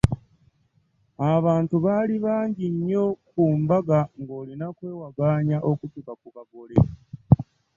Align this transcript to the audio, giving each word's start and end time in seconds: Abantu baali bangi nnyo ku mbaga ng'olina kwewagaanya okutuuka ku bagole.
Abantu 1.33 1.75
baali 1.85 2.15
bangi 2.25 2.65
nnyo 2.73 3.03
ku 3.29 3.43
mbaga 3.61 3.99
ng'olina 4.19 4.67
kwewagaanya 4.77 5.57
okutuuka 5.71 6.13
ku 6.21 6.27
bagole. 6.35 6.77